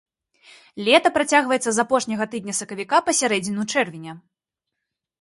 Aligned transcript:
Лета 0.87 1.11
працягваецца 1.17 1.71
з 1.77 1.83
апошняга 1.85 2.25
тыдня 2.33 2.57
сакавіка 2.63 3.05
па 3.11 3.19
сярэдзіну 3.23 3.71
чэрвеня. 3.73 4.21